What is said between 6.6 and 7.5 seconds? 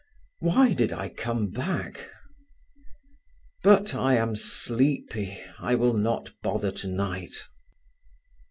tonight."